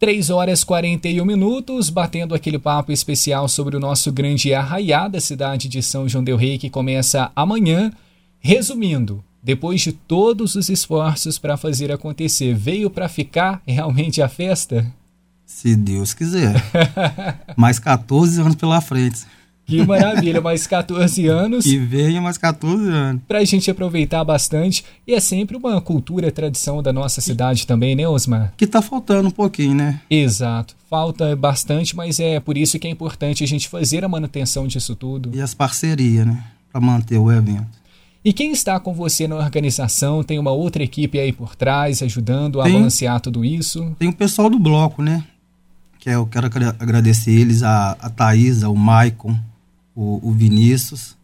3 0.00 0.30
horas 0.30 0.64
41 0.64 1.22
minutos, 1.26 1.90
batendo 1.90 2.34
aquele 2.34 2.58
papo 2.58 2.90
especial 2.90 3.46
sobre 3.46 3.76
o 3.76 3.80
nosso 3.80 4.10
grande 4.10 4.54
arraiá 4.54 5.06
da 5.06 5.20
cidade 5.20 5.68
de 5.68 5.82
São 5.82 6.08
João 6.08 6.24
del 6.24 6.38
Rei, 6.38 6.56
que 6.56 6.70
começa 6.70 7.30
amanhã. 7.36 7.92
Resumindo, 8.38 9.22
depois 9.42 9.82
de 9.82 9.92
todos 9.92 10.54
os 10.54 10.70
esforços 10.70 11.38
para 11.38 11.58
fazer 11.58 11.92
acontecer, 11.92 12.54
veio 12.54 12.88
para 12.88 13.10
ficar 13.10 13.60
realmente 13.66 14.22
a 14.22 14.28
festa? 14.28 14.90
Se 15.44 15.76
Deus 15.76 16.14
quiser. 16.14 16.54
Mais 17.54 17.78
14 17.78 18.40
anos 18.40 18.54
pela 18.54 18.80
frente. 18.80 19.26
Que 19.70 19.86
maravilha, 19.86 20.40
mais 20.40 20.66
14 20.66 21.28
anos. 21.28 21.64
E 21.64 21.78
venha 21.78 22.20
mais 22.20 22.36
14 22.36 22.88
anos. 22.88 23.22
Pra 23.28 23.44
gente 23.44 23.70
aproveitar 23.70 24.24
bastante. 24.24 24.84
E 25.06 25.14
é 25.14 25.20
sempre 25.20 25.56
uma 25.56 25.80
cultura, 25.80 26.32
tradição 26.32 26.82
da 26.82 26.92
nossa 26.92 27.20
cidade 27.20 27.66
também, 27.66 27.94
né, 27.94 28.08
Osmar? 28.08 28.52
Que 28.56 28.66
tá 28.66 28.82
faltando 28.82 29.28
um 29.28 29.32
pouquinho, 29.32 29.74
né? 29.74 30.00
Exato. 30.10 30.74
Falta 30.90 31.36
bastante, 31.36 31.94
mas 31.94 32.18
é 32.18 32.40
por 32.40 32.58
isso 32.58 32.78
que 32.78 32.88
é 32.88 32.90
importante 32.90 33.44
a 33.44 33.46
gente 33.46 33.68
fazer 33.68 34.04
a 34.04 34.08
manutenção 34.08 34.66
disso 34.66 34.96
tudo. 34.96 35.30
E 35.32 35.40
as 35.40 35.54
parcerias, 35.54 36.26
né? 36.26 36.42
Pra 36.72 36.80
manter 36.80 37.18
o 37.18 37.30
evento. 37.30 37.80
E 38.24 38.32
quem 38.32 38.52
está 38.52 38.78
com 38.78 38.92
você 38.92 39.26
na 39.26 39.36
organização? 39.36 40.22
Tem 40.22 40.38
uma 40.38 40.50
outra 40.50 40.82
equipe 40.82 41.18
aí 41.18 41.32
por 41.32 41.56
trás 41.56 42.02
ajudando 42.02 42.60
a 42.60 42.64
tem, 42.64 42.74
balancear 42.74 43.20
tudo 43.20 43.44
isso? 43.44 43.94
Tem 43.98 44.08
o 44.08 44.12
pessoal 44.12 44.50
do 44.50 44.58
bloco, 44.58 45.00
né? 45.00 45.24
Que 45.98 46.10
é, 46.10 46.14
eu 46.16 46.26
quero 46.26 46.46
agradecer 46.78 47.30
eles, 47.30 47.62
a, 47.62 47.92
a 47.92 48.10
Thaisa, 48.10 48.68
o 48.68 48.76
Maicon, 48.76 49.38
o, 50.00 50.30
o 50.30 50.32
Vinícius 50.32 51.14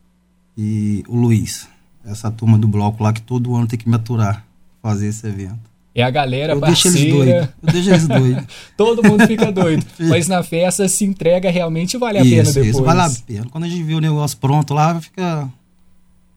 e 0.57 1.03
o 1.09 1.17
Luiz. 1.17 1.67
Essa 2.05 2.31
turma 2.31 2.59
do 2.59 2.69
bloco 2.69 3.03
lá 3.03 3.11
que 3.11 3.23
todo 3.23 3.55
ano 3.57 3.67
tem 3.67 3.79
que 3.79 3.89
me 3.89 3.97
aturar 3.97 4.45
fazer 4.83 5.09
esse 5.09 5.27
evento. 5.27 5.59
É 5.95 6.03
a 6.03 6.11
galera 6.11 6.53
eu 6.53 6.61
parceira. 6.61 6.95
Deixo 6.95 6.99
eles 6.99 7.15
doidos. 7.15 7.49
Eu 7.63 7.73
deixo 7.73 7.91
eles 7.91 8.07
doidos. 8.07 8.45
todo 8.77 9.03
mundo 9.03 9.27
fica 9.27 9.51
doido. 9.51 9.85
Mas 9.99 10.29
na 10.29 10.43
festa 10.43 10.87
se 10.89 11.07
entrega 11.07 11.51
realmente 11.51 11.97
vale 11.97 12.19
a 12.19 12.21
isso, 12.21 12.31
pena 12.31 12.53
depois. 12.53 12.67
Isso, 12.67 12.85
vale 12.85 13.01
a 13.01 13.11
pena. 13.27 13.47
Quando 13.51 13.65
a 13.65 13.69
gente 13.69 13.83
vê 13.83 13.95
o 13.95 14.01
negócio 14.01 14.37
pronto 14.37 14.75
lá, 14.75 15.01
fica 15.01 15.49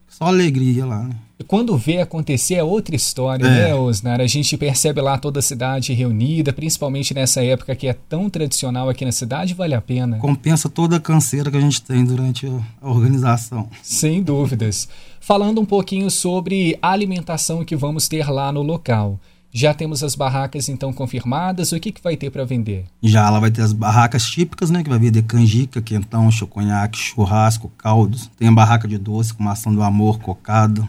só 0.08 0.24
alegria 0.24 0.86
lá. 0.86 1.02
Né? 1.02 1.14
Quando 1.46 1.76
vê 1.76 1.98
acontecer 2.00 2.54
é 2.54 2.64
outra 2.64 2.94
história, 2.94 3.44
é. 3.44 3.48
né, 3.48 3.74
Osnar? 3.74 4.20
A 4.20 4.26
gente 4.26 4.56
percebe 4.56 5.00
lá 5.00 5.18
toda 5.18 5.40
a 5.40 5.42
cidade 5.42 5.92
reunida, 5.92 6.52
principalmente 6.52 7.14
nessa 7.14 7.42
época 7.42 7.74
que 7.74 7.86
é 7.86 7.92
tão 7.92 8.28
tradicional 8.28 8.88
aqui 8.88 9.04
na 9.04 9.12
cidade, 9.12 9.54
vale 9.54 9.74
a 9.74 9.80
pena. 9.80 10.18
Compensa 10.18 10.68
toda 10.68 10.96
a 10.96 11.00
canseira 11.00 11.50
que 11.50 11.56
a 11.56 11.60
gente 11.60 11.82
tem 11.82 12.04
durante 12.04 12.46
a 12.80 12.88
organização. 12.88 13.68
Sem 13.82 14.22
dúvidas. 14.22 14.88
Falando 15.20 15.60
um 15.60 15.66
pouquinho 15.66 16.10
sobre 16.10 16.78
a 16.80 16.90
alimentação 16.90 17.64
que 17.64 17.76
vamos 17.76 18.08
ter 18.08 18.28
lá 18.30 18.52
no 18.52 18.62
local. 18.62 19.18
Já 19.52 19.74
temos 19.74 20.04
as 20.04 20.14
barracas 20.14 20.68
então 20.68 20.92
confirmadas. 20.92 21.72
O 21.72 21.80
que, 21.80 21.90
que 21.90 22.02
vai 22.02 22.16
ter 22.16 22.30
para 22.30 22.44
vender? 22.44 22.84
Já 23.02 23.26
ela 23.26 23.40
vai 23.40 23.50
ter 23.50 23.62
as 23.62 23.72
barracas 23.72 24.24
típicas, 24.24 24.70
né? 24.70 24.82
Que 24.82 24.88
vai 24.88 24.98
vender 24.98 25.22
canjica, 25.22 25.82
quentão, 25.82 26.30
choconhaque, 26.30 26.98
churrasco, 26.98 27.68
caldos. 27.76 28.30
Tem 28.38 28.46
a 28.46 28.52
barraca 28.52 28.86
de 28.86 28.96
doce 28.96 29.34
com 29.34 29.42
maçã 29.42 29.72
do 29.72 29.82
amor, 29.82 30.20
cocada. 30.20 30.88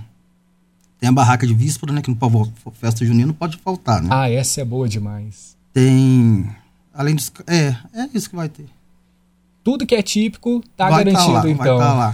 Tem 1.01 1.09
a 1.09 1.11
barraca 1.11 1.47
de 1.47 1.53
víspera, 1.55 1.91
né? 1.91 1.99
Que 1.99 2.11
no 2.11 2.53
festa 2.73 3.03
junina 3.03 3.25
não 3.25 3.33
pode 3.33 3.57
faltar, 3.57 4.03
né? 4.03 4.09
Ah, 4.11 4.29
essa 4.29 4.61
é 4.61 4.63
boa 4.63 4.87
demais. 4.87 5.57
Tem. 5.73 6.47
Além 6.93 7.15
dos. 7.15 7.33
É, 7.47 7.75
é 7.91 8.07
isso 8.13 8.29
que 8.29 8.35
vai 8.35 8.47
ter. 8.47 8.67
Tudo 9.63 9.83
que 9.83 9.95
é 9.95 10.03
típico 10.03 10.63
tá 10.77 10.89
vai 10.89 11.03
garantido, 11.03 11.33
tá 11.33 11.41
lá, 11.41 11.49
então. 11.49 11.77
Vai 11.79 11.87
tá 11.87 11.93
lá. 11.93 12.13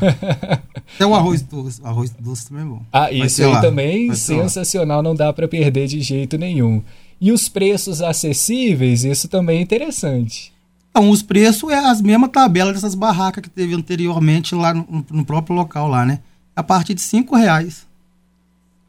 Tem 0.98 1.06
o 1.06 1.14
arroz 1.14 1.42
doce. 1.42 1.82
O 1.82 1.86
arroz 1.86 2.12
doce 2.18 2.48
também 2.48 2.64
é 2.64 2.68
bom. 2.68 2.82
Ah, 2.94 3.12
isso 3.12 3.44
aí 3.44 3.52
lá. 3.52 3.60
também 3.60 4.16
sensacional, 4.16 5.04
não 5.04 5.14
dá 5.14 5.34
para 5.34 5.50
perder 5.50 5.88
de 5.88 6.00
jeito 6.00 6.38
nenhum. 6.38 6.82
E 7.20 7.34
os 7.34 7.50
preços 7.50 8.02
acessíveis, 8.02 9.04
isso 9.04 9.28
também 9.28 9.58
é 9.58 9.62
interessante. 9.62 10.54
Então, 10.92 11.10
os 11.10 11.22
preços 11.22 11.70
é 11.72 11.78
as 11.78 12.02
mesmas 12.02 12.32
tabelas 12.32 12.76
dessas 12.76 12.96
barracas 12.96 13.44
que 13.44 13.50
teve 13.50 13.74
anteriormente 13.74 14.56
lá 14.56 14.74
no, 14.74 15.06
no 15.12 15.26
próprio 15.26 15.58
local 15.58 15.90
lá, 15.90 16.06
né? 16.06 16.20
A 16.56 16.64
partir 16.64 16.94
de 16.94 17.02
cinco 17.02 17.36
reais. 17.36 17.86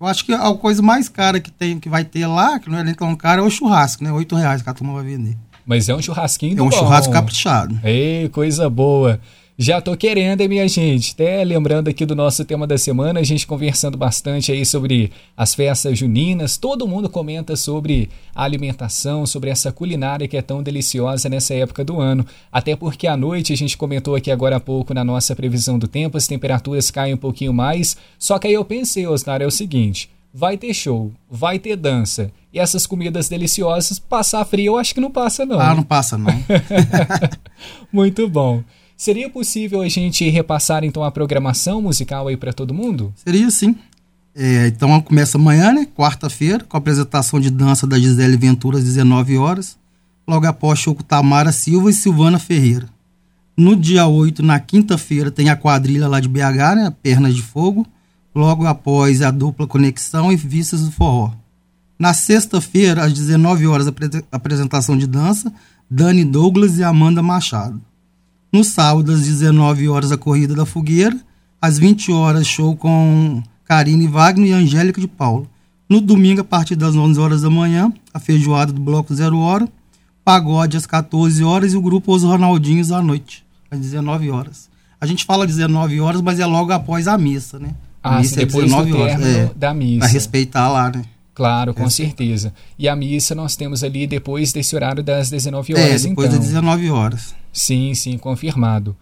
Eu 0.01 0.07
acho 0.07 0.25
que 0.25 0.33
a 0.33 0.55
coisa 0.55 0.81
mais 0.81 1.09
cara 1.09 1.41
que 1.41 1.51
tem, 1.51 1.81
que 1.81 1.89
vai 1.89 2.05
ter 2.05 2.27
lá, 2.27 2.59
que 2.61 2.71
não 2.71 2.79
é 2.79 2.85
nem 2.85 2.95
tão 2.95 3.15
cara, 3.17 3.41
é 3.41 3.45
o 3.45 3.51
churrasco, 3.51 4.05
né? 4.05 4.13
Oito 4.13 4.37
reais 4.37 4.63
que 4.63 4.71
a 4.71 4.75
turma 4.75 4.93
vai 4.95 5.05
vender. 5.05 5.37
Mas 5.67 5.89
é 5.89 5.95
um 5.95 6.01
churrasquinho 6.01 6.55
do 6.57 6.61
É 6.63 6.63
um 6.65 6.69
bom. 6.69 6.77
churrasco 6.77 7.13
caprichado. 7.13 7.79
Ei, 7.83 8.29
coisa 8.29 8.71
boa. 8.71 9.21
Já 9.61 9.81
tô 9.81 9.97
querendo, 9.97 10.41
hein, 10.41 10.47
minha 10.47 10.69
gente? 10.69 11.15
Até 11.15 11.43
lembrando 11.43 11.89
aqui 11.89 12.07
do 12.07 12.15
nosso 12.15 12.45
tema 12.45 12.65
da 12.65 12.79
semana, 12.79 13.19
a 13.19 13.25
gente 13.25 13.45
conversando 13.45 13.99
bastante 13.99 14.53
aí 14.53 14.65
sobre 14.65 15.11
as 15.37 15.53
festas 15.53 15.99
juninas. 15.99 16.57
Todo 16.57 16.87
mundo 16.87 17.09
comenta 17.09 17.57
sobre 17.57 18.09
a 18.33 18.45
alimentação, 18.45 19.27
sobre 19.27 19.51
essa 19.51 19.73
culinária 19.73 20.29
que 20.29 20.37
é 20.37 20.43
tão 20.43 20.63
deliciosa 20.63 21.29
nessa 21.29 21.55
época 21.55 21.85
do 21.85 22.01
ano. 22.01 22.25
Até 22.53 22.77
porque 22.77 23.09
à 23.09 23.17
noite, 23.17 23.53
a 23.53 23.57
gente 23.57 23.77
comentou 23.77 24.15
aqui 24.15 24.31
agora 24.31 24.55
há 24.55 24.61
pouco 24.61 24.95
na 24.95 25.03
nossa 25.03 25.35
previsão 25.35 25.77
do 25.77 25.89
tempo, 25.89 26.17
as 26.17 26.29
temperaturas 26.29 26.89
caem 26.89 27.15
um 27.15 27.19
pouquinho 27.19 27.53
mais. 27.53 27.97
Só 28.17 28.39
que 28.39 28.47
aí 28.47 28.55
eu 28.55 28.65
pensei, 28.65 29.09
Osnar, 29.09 29.43
é 29.43 29.47
o 29.47 29.51
seguinte: 29.51 30.09
vai 30.33 30.57
ter 30.57 30.73
show, 30.73 31.11
vai 31.29 31.59
ter 31.59 31.75
dança. 31.75 32.31
E 32.53 32.61
essas 32.61 32.87
comidas 32.87 33.29
deliciosas, 33.29 33.99
passar 33.99 34.45
frio, 34.45 34.75
eu 34.75 34.79
acho 34.79 34.95
que 34.95 35.01
não 35.01 35.11
passa, 35.11 35.45
não. 35.45 35.59
Ah, 35.59 35.75
não 35.75 35.83
passa, 35.83 36.17
não. 36.17 36.33
Muito 37.93 38.29
bom. 38.29 38.63
Seria 38.99 39.31
possível 39.31 39.81
a 39.81 39.89
gente 39.89 40.29
repassar 40.29 40.83
então 40.83 41.05
a 41.05 41.11
programação 41.13 41.81
musical 41.81 42.27
aí 42.27 42.37
para 42.37 42.53
todo 42.53 42.75
mundo? 42.75 43.15
Seria 43.15 43.49
sim. 43.49 43.77
É, 44.35 44.67
então 44.67 45.01
começa 45.01 45.39
amanhã, 45.39 45.73
né? 45.73 45.87
Quarta-feira, 45.97 46.65
com 46.65 46.77
a 46.77 46.81
apresentação 46.81 47.39
de 47.39 47.49
dança 47.49 47.87
da 47.87 47.97
Gisele 47.97 48.37
Ventura 48.37 48.79
às 48.79 48.83
19 48.83 49.39
horas. 49.39 49.79
Logo 50.27 50.47
após, 50.47 50.81
show 50.81 50.97
com 50.97 51.05
Tamara 51.05 51.53
Silva 51.53 51.91
e 51.91 51.93
Silvana 51.93 52.41
Ferreira. 52.41 52.89
No 53.57 53.77
dia 53.77 54.05
8, 54.09 54.43
na 54.43 54.59
quinta-feira, 54.59 55.31
tem 55.31 55.49
a 55.49 55.55
quadrilha 55.55 56.09
lá 56.09 56.19
de 56.19 56.29
BH, 56.29 56.75
né? 56.75 56.93
Pernas 57.01 57.37
de 57.37 57.43
Fogo 57.43 57.87
logo 58.35 58.67
após 58.67 59.23
a 59.23 59.31
dupla 59.31 59.65
Conexão 59.65 60.33
e 60.33 60.37
Vistas 60.37 60.83
do 60.83 60.91
Forró. 60.91 61.33
Na 61.97 62.13
sexta-feira, 62.13 63.05
às 63.05 63.13
19 63.13 63.65
horas, 63.69 63.87
a 63.87 63.93
apresentação 64.33 64.99
de 64.99 65.07
dança, 65.07 65.53
Dani 65.89 66.25
Douglas 66.25 66.79
e 66.79 66.83
Amanda 66.83 67.23
Machado. 67.23 67.81
No 68.53 68.65
sábado, 68.65 69.13
às 69.13 69.23
19 69.23 69.89
horas, 69.89 70.11
a 70.11 70.17
Corrida 70.17 70.55
da 70.55 70.65
Fogueira. 70.65 71.17
Às 71.61 71.79
20 71.79 72.13
horas, 72.13 72.47
show 72.47 72.77
com 72.77 73.43
Karine 73.65 74.07
Wagner 74.07 74.51
e 74.51 74.53
Angélica 74.53 75.01
de 75.01 75.09
Paulo. 75.09 75.49
No 75.89 76.01
domingo, 76.01 76.41
a 76.41 76.45
partir 76.45 76.77
das 76.77 76.95
11 76.95 77.19
horas 77.19 77.43
da 77.43 77.51
manhã, 77.51 77.93
a 78.13 78.19
feijoada 78.19 78.73
do 78.73 78.81
Bloco 78.81 79.15
Zero 79.15 79.39
Hora. 79.39 79.69
Pagode 80.25 80.77
às 80.77 80.87
14 80.87 81.43
horas 81.43 81.73
e 81.73 81.77
o 81.77 81.81
grupo 81.81 82.15
Os 82.15 82.23
Ronaldinhos 82.23 82.93
à 82.93 83.01
noite, 83.03 83.45
às 83.71 83.81
19 83.81 84.31
horas. 84.31 84.69
A 85.01 85.07
gente 85.07 85.25
fala 85.25 85.47
19 85.47 86.01
horas, 86.01 86.21
mas 86.21 86.39
é 86.39 86.45
logo 86.45 86.73
após 86.73 87.09
a 87.09 87.17
missa, 87.17 87.59
né? 87.59 87.75
Ah, 88.03 88.19
missa 88.19 88.35
sim, 88.35 88.41
depois 88.41 88.65
é 88.65 88.67
19 88.67 88.91
do 88.91 88.99
horas. 88.99 89.27
É, 89.27 89.51
da 89.57 89.73
missa. 89.73 90.01
Para 90.01 90.09
respeitar 90.09 90.69
lá, 90.69 90.91
né? 90.91 91.03
Claro, 91.35 91.73
com 91.73 91.89
certeza. 91.89 92.53
E 92.79 92.89
a 92.89 92.97
missa 92.97 93.35
nós 93.35 93.55
temos 93.55 93.85
ali 93.85 94.07
depois 94.07 94.53
desse 94.53 94.75
horário 94.75 95.03
das 95.03 95.31
19 95.31 95.75
horas, 95.75 96.05
é, 96.05 96.09
depois 96.09 96.29
então. 96.29 96.39
das 96.41 96.49
19 96.49 96.91
horas. 96.91 97.35
Sim, 97.59 97.93
sim, 97.93 98.17
confirmado. 98.17 98.97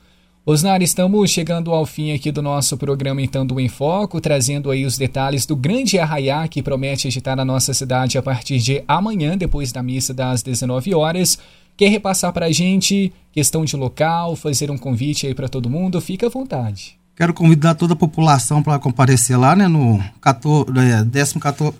Osnar, 0.44 0.80
estamos 0.80 1.30
chegando 1.30 1.72
ao 1.72 1.84
fim 1.84 2.12
aqui 2.12 2.32
do 2.32 2.40
nosso 2.40 2.74
programa 2.78 3.20
então 3.20 3.44
do 3.44 3.60
Em 3.60 3.68
Foco, 3.68 4.18
trazendo 4.18 4.70
aí 4.70 4.86
os 4.86 4.96
detalhes 4.96 5.44
do 5.44 5.54
grande 5.54 5.98
arraiá 5.98 6.48
que 6.48 6.62
promete 6.62 7.06
agitar 7.06 7.38
a 7.38 7.44
nossa 7.44 7.74
cidade 7.74 8.16
a 8.16 8.22
partir 8.22 8.58
de 8.58 8.82
amanhã, 8.88 9.36
depois 9.36 9.72
da 9.72 9.82
missa 9.82 10.14
das 10.14 10.42
19 10.42 10.94
horas. 10.94 11.38
Quer 11.76 11.90
repassar 11.90 12.32
para 12.32 12.46
a 12.46 12.50
gente 12.50 13.12
questão 13.30 13.62
de 13.62 13.76
local, 13.76 14.34
fazer 14.34 14.70
um 14.70 14.78
convite 14.78 15.26
aí 15.26 15.34
para 15.34 15.50
todo 15.50 15.68
mundo? 15.68 16.00
Fica 16.00 16.26
à 16.26 16.30
vontade. 16.30 16.98
Quero 17.14 17.34
convidar 17.34 17.74
toda 17.74 17.92
a 17.92 17.96
população 17.96 18.62
para 18.62 18.78
comparecer 18.78 19.38
lá, 19.38 19.54
né, 19.54 19.68
no 19.68 20.02
14, 20.22 20.70
é, 20.78 21.04
14, 21.40 21.78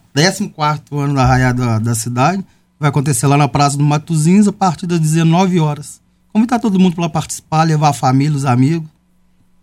ano 0.93 1.15
da 1.15 1.25
Raia 1.25 1.55
da, 1.55 1.79
da, 1.79 1.95
cidade. 1.95 2.45
Vai 2.79 2.91
acontecer 2.91 3.27
lá 3.27 3.39
na 3.39 3.49
Praça 3.49 3.79
do 3.79 3.85
Matozinhos 3.85 4.47
a 4.47 4.53
partir 4.53 4.87
das 4.87 5.01
19 5.01 5.59
horas. 5.59 6.05
Convidar 6.37 6.59
todo 6.59 6.79
mundo 6.79 6.95
para 6.95 7.09
participar, 7.09 7.63
levar 7.63 7.89
a 7.89 7.93
família, 7.95 8.37
os 8.37 8.45
amigos. 8.45 8.87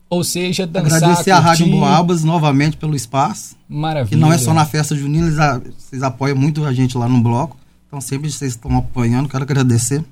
Ou 0.09 0.23
seja, 0.23 0.65
dançar, 0.65 0.97
Agradecer 0.97 1.15
curtir. 1.15 1.31
a 1.31 1.39
Rádio 1.39 1.67
Boabas 1.67 2.23
novamente 2.23 2.77
pelo 2.77 2.95
espaço. 2.95 3.55
Maravilha. 3.69 4.09
Que 4.09 4.15
não 4.15 4.33
é 4.33 4.39
só 4.39 4.55
na 4.55 4.65
festa 4.65 4.95
junina, 4.95 5.27
eles, 5.27 5.75
vocês 5.77 6.01
apoiam 6.01 6.35
muito 6.35 6.65
a 6.65 6.73
gente 6.73 6.97
lá 6.97 7.07
no 7.07 7.21
bloco. 7.21 7.55
Então 7.85 8.01
sempre 8.01 8.31
vocês 8.31 8.53
estão 8.53 8.75
apoiando, 8.75 9.29
quero 9.29 9.43
agradecer. 9.43 10.03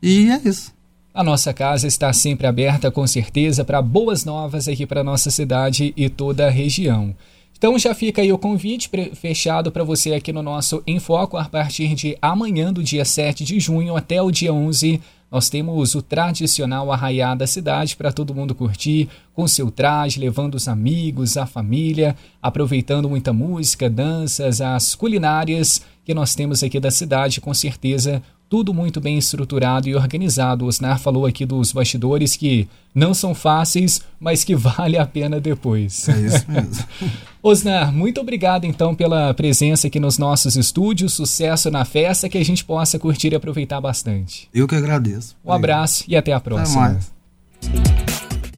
E 0.00 0.30
é 0.30 0.40
isso. 0.44 0.72
A 1.12 1.24
nossa 1.24 1.52
casa 1.52 1.88
está 1.88 2.12
sempre 2.12 2.46
aberta, 2.46 2.88
com 2.88 3.04
certeza, 3.04 3.64
para 3.64 3.82
boas 3.82 4.24
novas 4.24 4.68
aqui 4.68 4.86
para 4.86 5.02
nossa 5.02 5.28
cidade 5.28 5.92
e 5.96 6.08
toda 6.08 6.46
a 6.46 6.50
região. 6.50 7.16
Então 7.58 7.76
já 7.80 7.92
fica 7.96 8.22
aí 8.22 8.32
o 8.32 8.38
convite 8.38 8.88
fechado 9.14 9.72
para 9.72 9.82
você 9.82 10.12
aqui 10.14 10.32
no 10.32 10.40
nosso 10.42 10.84
Enfoco 10.86 11.36
a 11.36 11.46
partir 11.46 11.96
de 11.96 12.16
amanhã, 12.22 12.72
do 12.72 12.80
dia 12.80 13.04
7 13.04 13.44
de 13.44 13.58
junho 13.58 13.96
até 13.96 14.22
o 14.22 14.30
dia 14.30 14.52
11. 14.52 15.00
Nós 15.30 15.48
temos 15.48 15.94
o 15.94 16.02
tradicional 16.02 16.92
arraiá 16.92 17.34
da 17.34 17.46
cidade 17.46 17.96
para 17.96 18.12
todo 18.12 18.34
mundo 18.34 18.54
curtir, 18.54 19.08
com 19.34 19.46
seu 19.48 19.70
traje, 19.70 20.20
levando 20.20 20.54
os 20.54 20.68
amigos, 20.68 21.36
a 21.36 21.46
família, 21.46 22.16
aproveitando 22.40 23.08
muita 23.08 23.32
música, 23.32 23.90
danças, 23.90 24.60
as 24.60 24.94
culinárias 24.94 25.82
que 26.04 26.14
nós 26.14 26.34
temos 26.34 26.62
aqui 26.62 26.78
da 26.78 26.90
cidade, 26.90 27.40
com 27.40 27.52
certeza 27.52 28.22
tudo 28.48 28.72
muito 28.72 29.00
bem 29.00 29.18
estruturado 29.18 29.88
e 29.88 29.94
organizado. 29.94 30.64
O 30.64 30.68
Osnar 30.68 30.98
falou 30.98 31.26
aqui 31.26 31.44
dos 31.44 31.72
bastidores 31.72 32.36
que 32.36 32.68
não 32.94 33.12
são 33.12 33.34
fáceis, 33.34 34.00
mas 34.20 34.44
que 34.44 34.54
vale 34.56 34.96
a 34.96 35.06
pena 35.06 35.40
depois. 35.40 36.08
É 36.08 36.20
isso 36.20 36.50
mesmo. 36.50 36.84
Osnar, 37.48 37.92
muito 37.92 38.20
obrigado 38.20 38.64
então 38.64 38.92
pela 38.92 39.32
presença 39.32 39.86
aqui 39.86 40.00
nos 40.00 40.18
nossos 40.18 40.56
estúdios. 40.56 41.12
Sucesso 41.12 41.70
na 41.70 41.84
festa, 41.84 42.28
que 42.28 42.36
a 42.36 42.44
gente 42.44 42.64
possa 42.64 42.98
curtir 42.98 43.32
e 43.32 43.36
aproveitar 43.36 43.80
bastante. 43.80 44.48
Eu 44.52 44.66
que 44.66 44.74
agradeço. 44.74 45.36
Um 45.44 45.52
abraço 45.52 46.02
e 46.08 46.16
até 46.16 46.32
a 46.32 46.40
próxima. 46.40 46.86
Até 46.86 46.94
mais. 46.94 48.25